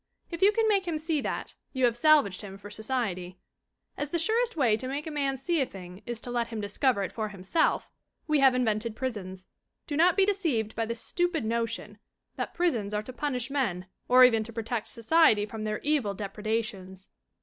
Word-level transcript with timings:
If 0.31 0.41
you 0.41 0.51
can 0.51 0.67
make 0.67 0.87
him 0.87 0.97
see 0.97 1.21
that, 1.21 1.53
you 1.73 1.85
have 1.85 1.95
salvaged 1.95 2.41
him 2.41 2.57
for 2.57 2.71
society. 2.71 3.37
As 3.95 4.09
the 4.09 4.17
surest 4.17 4.57
way 4.57 4.75
to 4.75 4.87
make 4.87 5.05
a 5.05 5.11
man 5.11 5.37
see 5.37 5.61
a 5.61 5.65
thing 5.67 6.01
is 6.07 6.19
to 6.21 6.31
let 6.31 6.47
him 6.47 6.59
discover 6.59 7.03
it 7.03 7.11
for 7.11 7.29
himself 7.29 7.87
we 8.25 8.39
have 8.39 8.55
invented 8.55 8.95
prisons. 8.95 9.45
Do 9.85 9.95
not 9.95 10.17
be 10.17 10.25
deceived 10.25 10.75
by 10.75 10.87
the 10.87 10.95
stupid 10.95 11.45
notion 11.45 11.99
that 12.35 12.55
prisons 12.55 12.95
are 12.95 13.03
to 13.03 13.13
punish 13.13 13.51
men 13.51 13.85
or 14.07 14.23
even 14.23 14.41
to 14.45 14.51
protect 14.51 14.87
society 14.87 15.45
from 15.45 15.65
their 15.65 15.77
evil 15.83 16.15
depredations. 16.15 17.09